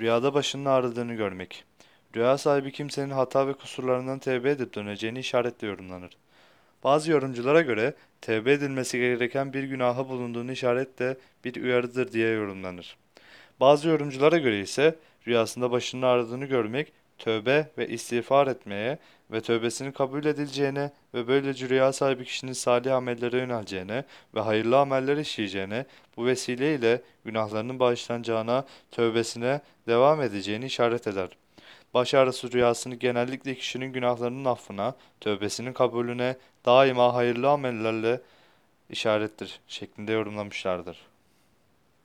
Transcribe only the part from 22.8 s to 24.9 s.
amellere yöneleceğine ve hayırlı